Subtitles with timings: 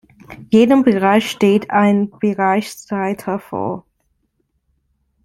[0.49, 3.85] Jedem Bereich steht ein Bereichsleiter vor.